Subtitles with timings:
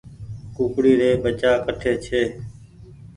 [0.55, 2.21] ڪُڪڙي ري ٻچا ڪٺي ڇي